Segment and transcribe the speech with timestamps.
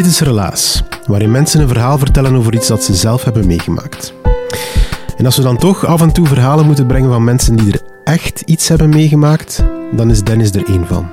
[0.00, 4.12] Dit is Relaas, waarin mensen een verhaal vertellen over iets dat ze zelf hebben meegemaakt.
[5.16, 7.80] En als we dan toch af en toe verhalen moeten brengen van mensen die er
[8.04, 11.10] echt iets hebben meegemaakt, dan is Dennis er één van.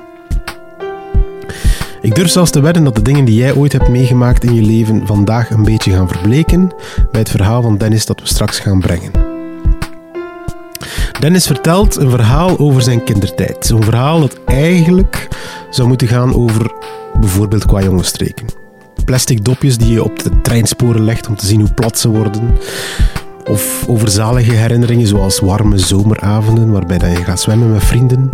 [2.00, 4.62] Ik durf zelfs te wedden dat de dingen die jij ooit hebt meegemaakt in je
[4.62, 6.72] leven vandaag een beetje gaan verbleken
[7.10, 9.10] bij het verhaal van Dennis dat we straks gaan brengen.
[11.20, 13.66] Dennis vertelt een verhaal over zijn kindertijd.
[13.66, 15.28] Zo'n verhaal dat eigenlijk
[15.70, 16.72] zou moeten gaan over
[17.20, 18.67] bijvoorbeeld qua jongensstreken.
[19.08, 22.58] Plastic dopjes die je op de treinsporen legt om te zien hoe plat ze worden.
[23.50, 28.30] Of over zalige herinneringen zoals warme zomeravonden waarbij je gaat zwemmen met vrienden.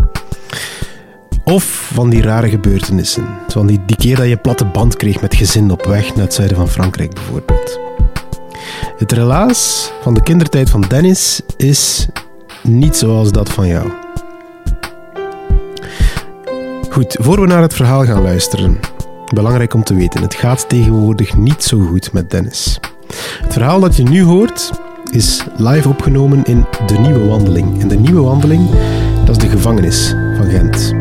[1.44, 3.24] Of van die rare gebeurtenissen.
[3.48, 6.34] Van die, die keer dat je platte band kreeg met gezin op weg naar het
[6.34, 7.80] zuiden van Frankrijk bijvoorbeeld.
[8.96, 12.08] Het relaas van de kindertijd van Dennis is
[12.62, 13.92] niet zoals dat van jou.
[16.90, 18.93] Goed, voor we naar het verhaal gaan luisteren.
[19.32, 22.80] Belangrijk om te weten, het gaat tegenwoordig niet zo goed met Dennis.
[23.40, 24.70] Het verhaal dat je nu hoort
[25.10, 27.80] is live opgenomen in De Nieuwe Wandeling.
[27.80, 28.68] En De Nieuwe Wandeling,
[29.24, 30.92] dat is de gevangenis van Gent.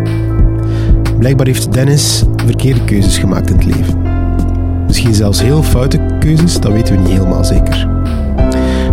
[1.17, 4.01] Blijkbaar heeft Dennis verkeerde keuzes gemaakt in het leven.
[4.87, 7.87] Misschien zelfs heel foute keuzes, dat weten we niet helemaal zeker.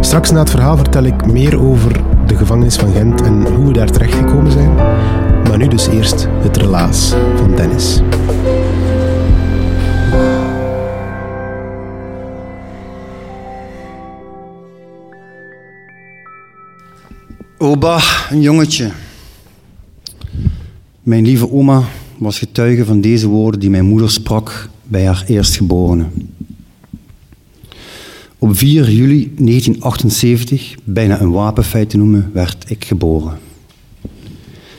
[0.00, 3.72] Straks na het verhaal vertel ik meer over de gevangenis van Gent en hoe we
[3.72, 4.74] daar terechtgekomen zijn.
[5.48, 8.02] Maar nu dus eerst het relaas van Dennis.
[17.62, 18.00] Oba,
[18.30, 18.90] een jongetje.
[21.02, 21.84] Mijn lieve oma
[22.18, 26.06] was getuige van deze woorden die mijn moeder sprak bij haar eerstgeborene.
[28.38, 33.38] Op 4 juli 1978, bijna een wapenfeit te noemen, werd ik geboren.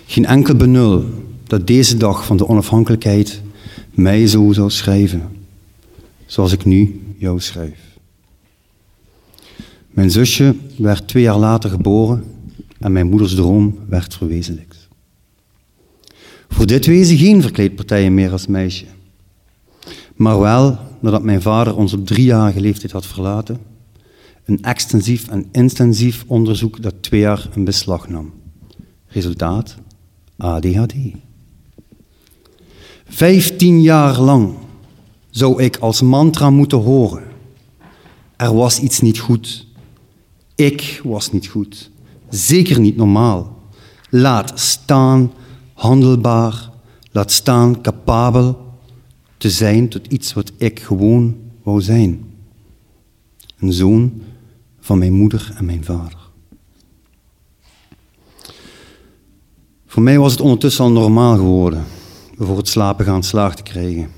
[0.05, 1.05] Geen enkel benul
[1.43, 3.41] dat deze dag van de onafhankelijkheid
[3.91, 5.21] mij zo zou schrijven,
[6.25, 7.79] zoals ik nu jou schrijf.
[9.91, 12.39] Mijn zusje werd twee jaar later geboren
[12.81, 14.87] en mijn moeders droom werd verwezenlijkt.
[16.49, 18.85] Voor dit wezen geen verkleedpartijen meer als meisje.
[20.15, 23.59] Maar wel, nadat mijn vader ons op driejarige leeftijd had verlaten,
[24.45, 28.33] een extensief en intensief onderzoek dat twee jaar in beslag nam.
[29.07, 29.75] Resultaat?
[30.37, 30.93] ADHD.
[33.05, 34.53] Vijftien jaar lang
[35.29, 37.23] zou ik als mantra moeten horen.
[38.35, 39.67] Er was iets niet goed.
[40.55, 41.90] Ik was niet goed.
[42.31, 43.59] Zeker niet normaal.
[44.09, 45.31] Laat staan
[45.73, 46.69] handelbaar,
[47.11, 48.69] laat staan capabel
[49.37, 52.25] te zijn tot iets wat ik gewoon wou zijn.
[53.59, 54.21] Een zoon
[54.79, 56.19] van mijn moeder en mijn vader.
[59.85, 61.83] Voor mij was het ondertussen al normaal geworden
[62.37, 64.09] voor het slapen gaan slaag te krijgen.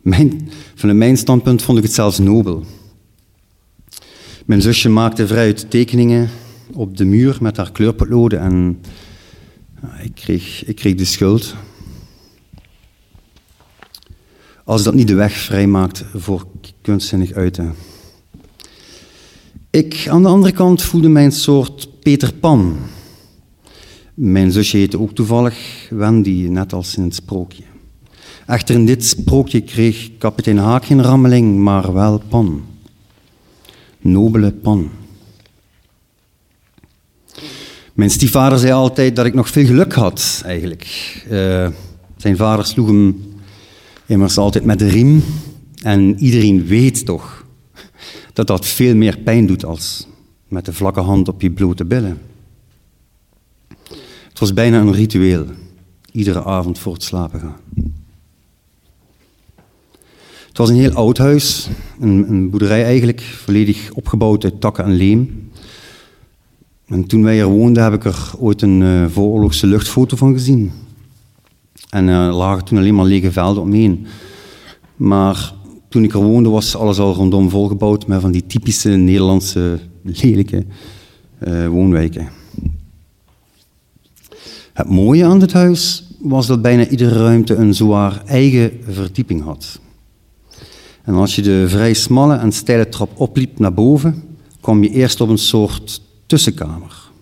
[0.00, 2.64] Mijn, vanuit mijn standpunt vond ik het zelfs nobel.
[4.46, 6.30] Mijn zusje maakte vrijuit tekeningen
[6.74, 8.80] op de muur met haar kleurpotloden en
[10.02, 11.54] ik, kreeg, ik kreeg de schuld.
[14.64, 16.46] Als dat niet de weg vrijmaakt voor
[16.82, 17.74] kunstzinnig uiten.
[19.70, 22.76] Ik, aan de andere kant, voelde mij een soort Peter Pan.
[24.14, 27.62] Mijn zusje heette ook toevallig Wendy, net als in het sprookje.
[28.46, 32.64] Echter, in dit sprookje kreeg kapitein Haak geen rammeling, maar wel Pan.
[34.00, 34.90] Nobele Pan.
[37.94, 40.84] Mijn stiefvader zei altijd dat ik nog veel geluk had, eigenlijk.
[41.30, 41.68] Eh,
[42.16, 43.22] zijn vader sloeg hem
[44.06, 45.24] immers altijd met de riem.
[45.82, 47.46] En iedereen weet toch
[48.32, 50.06] dat dat veel meer pijn doet als
[50.48, 52.20] met de vlakke hand op je blote billen.
[54.28, 55.46] Het was bijna een ritueel,
[56.12, 57.56] iedere avond voor het slapen gaan.
[60.48, 61.68] Het was een heel oud huis,
[62.00, 65.43] een, een boerderij eigenlijk, volledig opgebouwd uit takken en leem.
[66.86, 70.72] En toen wij er woonden, heb ik er ooit een uh, vooroorlogse luchtfoto van gezien.
[71.90, 74.06] En er uh, lagen toen alleen maar lege velden omheen.
[74.96, 75.54] Maar
[75.88, 80.64] toen ik er woonde, was alles al rondom volgebouwd met van die typische Nederlandse lelijke
[81.48, 82.28] uh, woonwijken.
[84.72, 89.80] Het mooie aan dit huis was dat bijna iedere ruimte een zwaar eigen verdieping had.
[91.02, 94.22] En als je de vrij smalle en steile trap opliep naar boven,
[94.60, 97.12] kwam je eerst op een soort tussenkamer.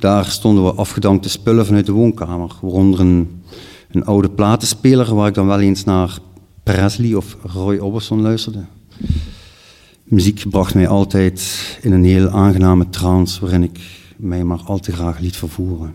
[0.00, 3.42] Daar stonden we afgedankte spullen vanuit de woonkamer, waaronder een,
[4.04, 6.18] oude platenspeler waar ik dan wel eens naar
[6.62, 8.64] Presley of Roy Orbison luisterde.
[10.04, 13.80] Muziek bracht mij altijd in een heel aangename trance waarin ik
[14.16, 15.94] mij maar al te graag liet vervoeren.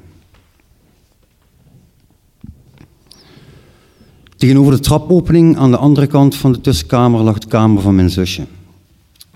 [4.36, 8.10] Tegenover de trapopening aan de andere kant van de tussenkamer lag de kamer van mijn
[8.10, 8.46] zusje.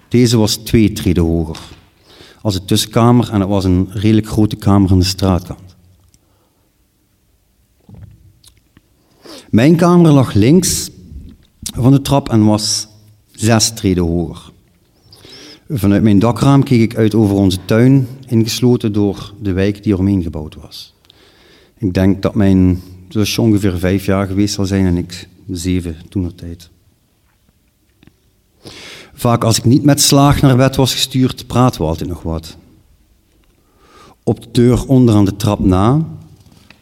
[0.07, 1.59] Deze was twee treden hoger
[2.41, 5.75] als de tussenkamer en het was een redelijk grote kamer aan de straatkant.
[9.49, 10.89] Mijn kamer lag links
[11.61, 12.87] van de trap en was
[13.31, 14.51] zes treden hoger.
[15.69, 20.23] Vanuit mijn dakraam keek ik uit over onze tuin, ingesloten door de wijk die eromheen
[20.23, 20.93] gebouwd was.
[21.77, 26.35] Ik denk dat mijn zusje ongeveer vijf jaar geweest zal zijn en ik zeven toen
[26.35, 26.69] tijd.
[29.19, 32.57] Vaak als ik niet met slaag naar bed was gestuurd, praten we altijd nog wat.
[34.23, 36.05] Op de deur onderaan de trap na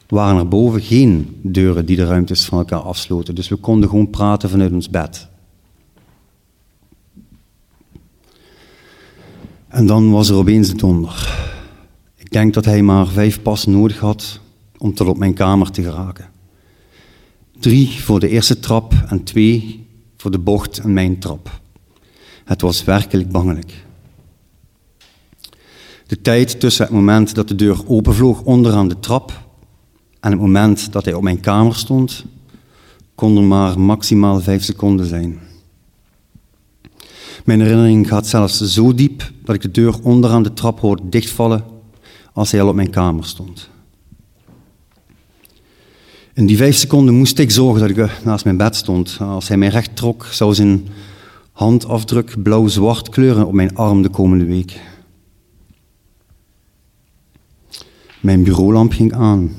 [0.08, 3.36] waren er boven geen deuren die de ruimtes van elkaar afsloten.
[3.36, 5.28] Dus we konden gewoon praten vanuit ons bed.
[9.68, 11.38] En dan was er opeens de donder.
[12.16, 14.40] Ik denk dat hij maar vijf passen nodig had
[14.78, 16.30] om tot op mijn kamer te geraken.
[17.60, 19.88] Drie voor de eerste trap en twee
[20.18, 21.66] voor de bocht en mijn trap.
[22.48, 23.86] Het was werkelijk bangelijk.
[26.08, 29.32] De tijd tussen het moment dat de deur openvloog onderaan de trap
[30.20, 32.26] en het moment dat hij op mijn kamer stond,
[33.16, 35.40] kon er maar maximaal vijf seconden zijn.
[37.46, 41.64] Mijn herinnering gaat zelfs zo diep dat ik de deur onderaan de trap hoorde dichtvallen
[42.34, 43.70] als hij al op mijn kamer stond.
[46.34, 49.18] In die vijf seconden moest ik zorgen dat ik naast mijn bed stond.
[49.20, 50.88] Als hij mij recht trok, zou zijn
[51.58, 54.82] handafdruk blauw-zwart kleuren op mijn arm de komende week.
[58.22, 59.52] Mijn bureaulamp ging aan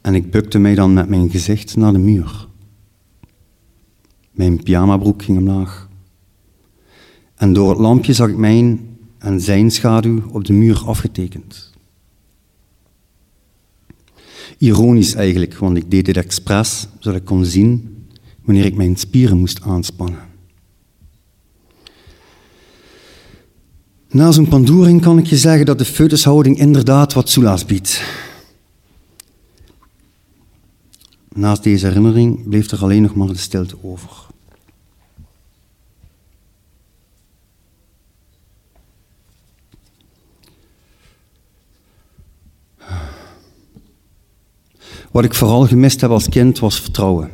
[0.00, 2.46] en ik bukte mij dan met mijn gezicht naar de muur.
[4.30, 5.88] Mijn pyjamabroek ging omlaag.
[7.34, 11.72] En door het lampje zag ik mijn en zijn schaduw op de muur afgetekend.
[14.58, 18.04] Ironisch eigenlijk, want ik deed dit expres zodat ik kon zien
[18.44, 20.29] wanneer ik mijn spieren moest aanspannen.
[24.12, 28.02] Na zo'n pandoering kan ik je zeggen dat de foetushouding inderdaad wat soelaas biedt.
[31.28, 34.10] Naast deze herinnering bleef er alleen nog maar de stilte over.
[45.10, 47.30] Wat ik vooral gemist heb als kind was vertrouwen.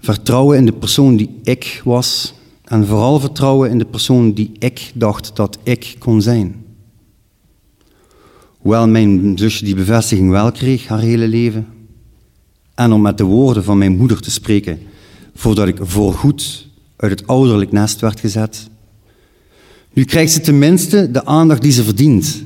[0.00, 2.34] Vertrouwen in de persoon die ik was
[2.66, 6.64] en vooral vertrouwen in de persoon die ik dacht dat ik kon zijn.
[8.58, 11.66] Hoewel mijn zusje die bevestiging wel kreeg haar hele leven.
[12.74, 14.78] En om met de woorden van mijn moeder te spreken,
[15.34, 18.68] voordat ik voorgoed uit het ouderlijk nest werd gezet.
[19.92, 22.42] Nu krijgt ze tenminste de aandacht die ze verdient.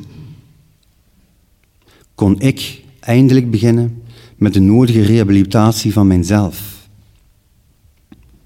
[2.15, 4.03] Kon ik eindelijk beginnen
[4.37, 6.89] met de nodige rehabilitatie van mijzelf.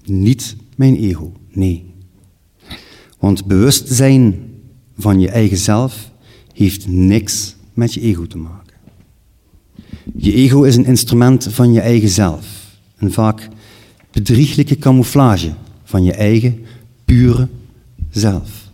[0.05, 1.31] Niet mijn ego.
[1.51, 1.93] Nee.
[3.19, 4.53] Want bewustzijn
[4.97, 6.11] van je eigen zelf
[6.53, 8.73] heeft niks met je ego te maken.
[10.17, 12.45] Je ego is een instrument van je eigen zelf.
[12.97, 13.49] Een vaak
[14.11, 15.53] bedrieglijke camouflage
[15.83, 16.65] van je eigen
[17.05, 17.47] pure
[18.09, 18.69] zelf.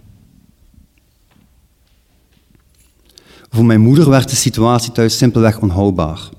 [3.50, 6.30] Voor mijn moeder werd de situatie thuis simpelweg onhoudbaar.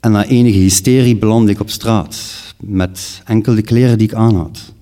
[0.00, 2.18] En na enige hysterie belandde ik op straat
[2.60, 4.72] met enkel de kleren die ik aan had.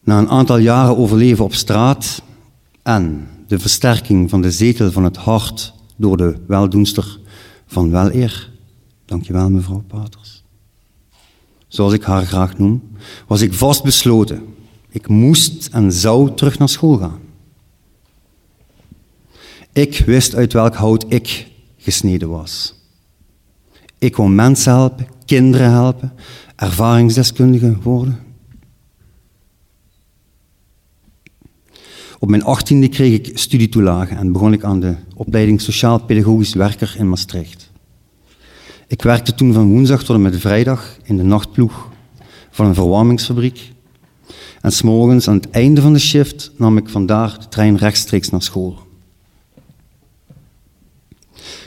[0.00, 2.22] Na een aantal jaren overleven op straat
[2.82, 7.18] en de versterking van de zetel van het hart door de weldoenster
[7.66, 8.50] van weleer,
[9.04, 10.42] dankjewel mevrouw Paters,
[11.68, 12.82] zoals ik haar graag noem,
[13.26, 14.54] was ik vastbesloten.
[14.88, 17.20] Ik moest en zou terug naar school gaan.
[19.72, 22.75] Ik wist uit welk hout ik gesneden was.
[24.06, 26.12] Ik wou mensen helpen, kinderen helpen,
[26.56, 28.18] ervaringsdeskundige worden.
[32.18, 37.08] Op mijn achttiende kreeg ik studietoelage en begon ik aan de opleiding Sociaal-Pedagogisch Werker in
[37.08, 37.70] Maastricht.
[38.86, 41.88] Ik werkte toen van woensdag tot en met vrijdag in de nachtploeg
[42.50, 43.72] van een verwarmingsfabriek.
[44.60, 48.42] En s'morgens aan het einde van de shift nam ik vandaar de trein rechtstreeks naar
[48.42, 48.85] school.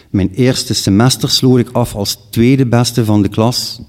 [0.10, 3.82] Mijn eerste semester sloot ik af als tweede beste van de klas.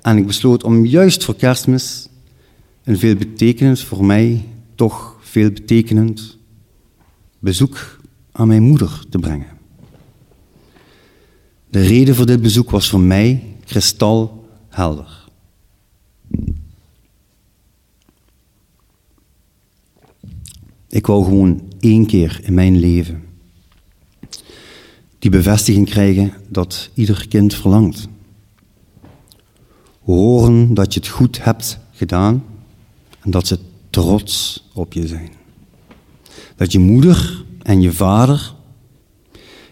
[0.00, 2.08] En ik besloot om juist voor kerstmis
[2.84, 6.38] een veelbetekenend, voor mij toch veelbetekenend
[7.38, 8.00] bezoek
[8.32, 9.58] aan mijn moeder te brengen.
[11.70, 15.28] De reden voor dit bezoek was voor mij kristalhelder.
[20.88, 23.29] Ik wou gewoon één keer in mijn leven
[25.20, 28.08] die bevestiging krijgen dat ieder kind verlangt.
[30.00, 32.44] Horen dat je het goed hebt gedaan
[33.20, 33.58] en dat ze
[33.90, 35.30] trots op je zijn.
[36.56, 38.54] Dat je moeder en je vader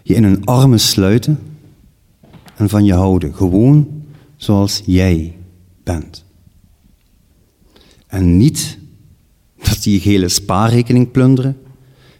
[0.03, 1.39] je in hun armen sluiten
[2.55, 4.03] en van je houden, gewoon
[4.35, 5.37] zoals jij
[5.83, 6.25] bent.
[8.07, 8.77] En niet
[9.55, 11.57] dat ze je hele spaarrekening plunderen,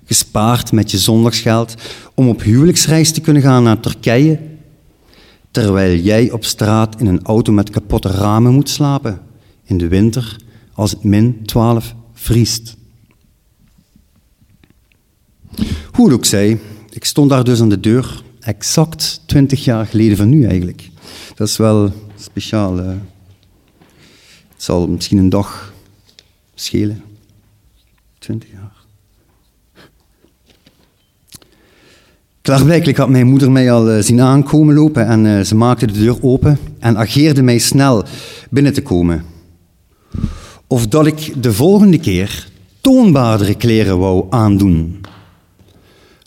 [0.09, 1.73] gespaard met je zondagsgeld
[2.13, 4.39] om op huwelijksreis te kunnen gaan naar Turkije,
[5.51, 9.21] terwijl jij op straat in een auto met kapotte ramen moet slapen
[9.63, 10.37] in de winter
[10.73, 12.75] als het min 12 vriest.
[15.91, 20.29] Hoe ook zij, ik stond daar dus aan de deur, exact 20 jaar geleden van
[20.29, 20.89] nu eigenlijk.
[21.35, 22.77] Dat is wel speciaal.
[22.77, 22.97] Het
[24.57, 25.73] zal misschien een dag
[26.55, 27.03] schelen.
[28.19, 28.78] 20 jaar.
[32.41, 35.99] Klaarblijkelijk had mijn moeder mij al eh, zien aankomen lopen en uh, ze maakte de
[35.99, 38.03] deur open en ageerde mij snel
[38.49, 39.23] binnen te komen.
[40.67, 42.47] Of dat ik de volgende keer
[42.81, 45.01] toonbaardere kleren wou aandoen.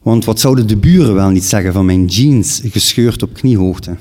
[0.02, 3.96] Want wat zouden de buren wel niet zeggen van mijn jeans gescheurd op kniehoogte?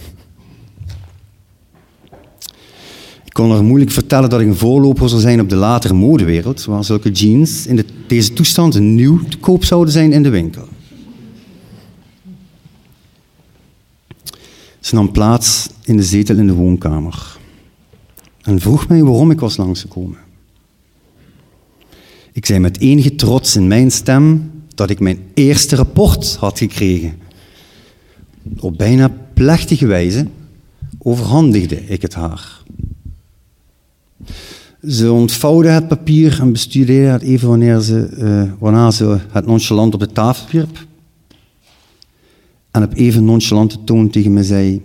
[3.26, 6.66] Ik kon er moeilijk vertellen dat ik een voorloper zou zijn op de latere modewereld,
[6.66, 10.68] waar zulke jeans in de, deze toestand nieuw te koop zouden zijn in de winkel.
[14.92, 17.38] Ze nam plaats in de zetel in de woonkamer
[18.42, 20.18] en vroeg mij waarom ik was langsgekomen.
[22.32, 27.18] Ik zei met enige trots in mijn stem dat ik mijn eerste rapport had gekregen.
[28.60, 30.28] Op bijna plechtige wijze
[30.98, 32.64] overhandigde ik het haar.
[34.88, 39.94] Ze ontvouwde het papier en bestudeerde het even wanneer ze, uh, waarna ze het nonchalant
[39.94, 40.90] op de tafel wierp.
[42.72, 44.82] En op even nonchalante toon tegen me zei: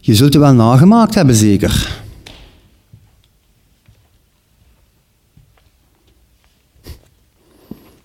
[0.00, 2.02] Je zult het wel nagemaakt hebben, zeker?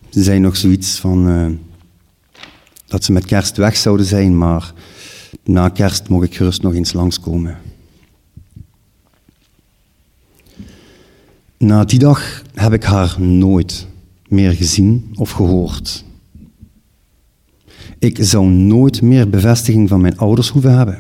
[0.10, 1.48] Ze zei nog zoiets van uh,
[2.86, 4.74] dat ze met kerst weg zouden zijn, maar
[5.43, 7.58] na kerst mocht ik gerust nog eens langskomen.
[11.58, 13.88] Na die dag heb ik haar nooit
[14.27, 16.03] meer gezien of gehoord.
[18.00, 20.98] Ik zou nooit meer bevestiging van mijn ouders hoeven hebben.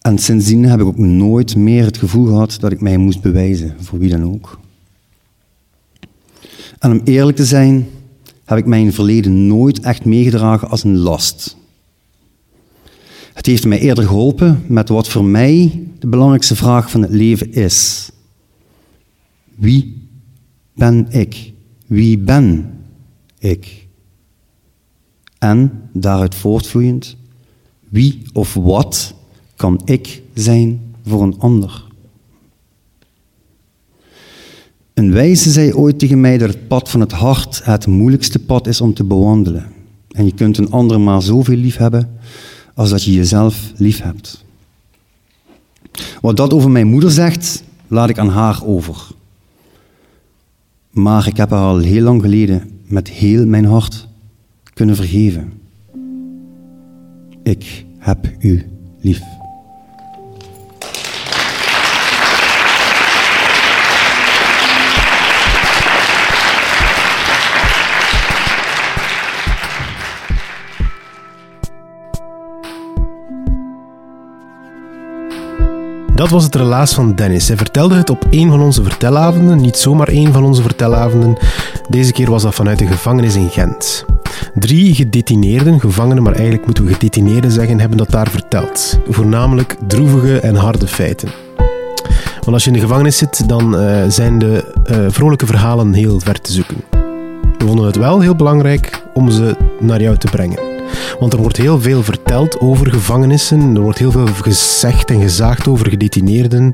[0.00, 3.74] En sindsdien heb ik ook nooit meer het gevoel gehad dat ik mij moest bewijzen,
[3.80, 4.60] voor wie dan ook.
[6.78, 7.86] En om eerlijk te zijn,
[8.44, 11.56] heb ik mijn verleden nooit echt meegedragen als een last.
[13.32, 17.52] Het heeft mij eerder geholpen met wat voor mij de belangrijkste vraag van het leven
[17.52, 18.10] is.
[19.54, 20.08] Wie
[20.74, 21.52] ben ik?
[21.86, 22.72] Wie ben
[23.38, 23.85] ik?
[25.38, 27.16] En daaruit voortvloeiend,
[27.88, 29.14] wie of wat
[29.56, 31.84] kan ik zijn voor een ander?
[34.94, 38.66] Een wijze zei ooit tegen mij dat het pad van het hart het moeilijkste pad
[38.66, 39.66] is om te bewandelen.
[40.10, 42.18] En je kunt een ander maar zoveel lief hebben
[42.74, 44.44] als dat je jezelf lief hebt.
[46.20, 49.06] Wat dat over mijn moeder zegt, laat ik aan haar over.
[50.90, 54.05] Maar ik heb haar al heel lang geleden met heel mijn hart
[54.76, 55.52] kunnen vergeven.
[57.42, 58.66] Ik heb u
[59.00, 59.20] lief.
[76.14, 77.48] Dat was het relaas van Dennis.
[77.48, 81.38] Hij vertelde het op een van onze vertelavonden, niet zomaar een van onze vertelavonden.
[81.88, 84.04] Deze keer was dat vanuit de gevangenis in Gent.
[84.58, 88.98] Drie gedetineerden, gevangenen, maar eigenlijk moeten we gedetineerden zeggen, hebben dat daar verteld.
[89.08, 91.28] Voornamelijk droevige en harde feiten.
[92.34, 96.20] Want als je in de gevangenis zit, dan uh, zijn de uh, vrolijke verhalen heel
[96.20, 96.76] ver te zoeken.
[97.58, 100.75] We vonden het wel heel belangrijk om ze naar jou te brengen.
[101.18, 103.74] Want er wordt heel veel verteld over gevangenissen.
[103.74, 106.72] Er wordt heel veel gezegd en gezaagd over gedetineerden.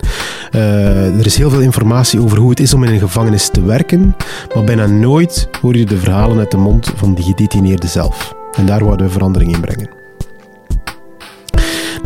[0.55, 3.63] Uh, er is heel veel informatie over hoe het is om in een gevangenis te
[3.63, 4.17] werken.
[4.55, 8.35] Maar bijna nooit hoor je de verhalen uit de mond van die gedetineerde zelf.
[8.53, 10.02] En daar wouden we verandering in brengen.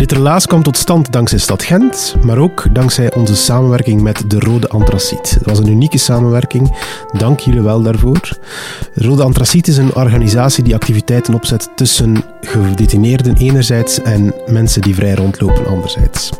[0.07, 4.39] Dit relaas kwam tot stand dankzij Stad Gent, maar ook dankzij onze samenwerking met de
[4.39, 5.31] Rode Antraciet.
[5.31, 6.77] Het was een unieke samenwerking,
[7.13, 8.39] dank jullie wel daarvoor.
[8.95, 15.15] Rode Antraciet is een organisatie die activiteiten opzet tussen gedetineerden enerzijds en mensen die vrij
[15.15, 16.31] rondlopen anderzijds.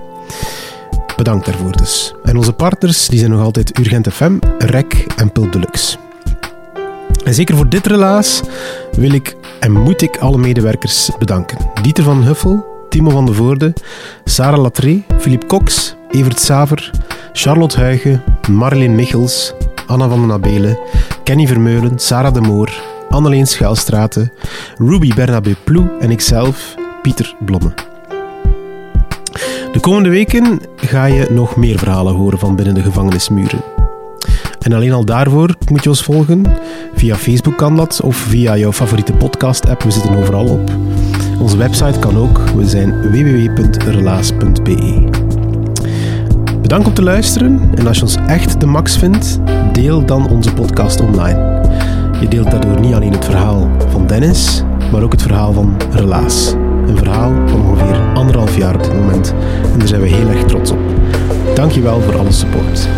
[1.17, 2.15] Bedankt daarvoor dus.
[2.25, 5.97] En onze partners die zijn nog altijd Urgent FM, REC en Pulp Deluxe.
[7.25, 8.41] En zeker voor dit relaas
[8.93, 11.59] wil ik en moet ik alle medewerkers bedanken.
[11.83, 13.73] Dieter van Huffel, Timo van de Voorde,
[14.25, 16.91] Sarah Latré, Philippe Cox, Evert Saver,
[17.33, 19.55] Charlotte Huigen, Marleen Michels,
[19.87, 20.79] Anna van den Abelen,
[21.23, 22.73] Kenny Vermeulen, Sarah de Moor,
[23.11, 24.33] Anneleen Schuilstraten,
[24.79, 27.75] Ruby Bernabé Plou en ikzelf, Pieter Blomme.
[29.73, 33.61] De komende weken ga je nog meer verhalen horen van binnen de gevangenismuren.
[34.59, 36.43] En alleen al daarvoor moet je ons volgen.
[36.95, 39.83] Via Facebook kan dat, of via jouw favoriete podcast-app.
[39.83, 40.71] We zitten overal op.
[41.39, 42.39] Onze website kan ook.
[42.39, 45.05] We zijn www.relaas.be.
[46.61, 47.71] Bedankt om te luisteren.
[47.75, 49.39] En als je ons echt de max vindt,
[49.73, 51.61] deel dan onze podcast online.
[52.21, 54.63] Je deelt daardoor niet alleen het verhaal van Dennis,
[54.93, 56.55] maar ook het verhaal van Relaas.
[56.87, 59.35] Een verhaal van ongeveer anderhalf jaar op dit moment.
[59.73, 60.79] En daar zijn we heel erg trots op.
[61.55, 62.89] Dankjewel voor alle support.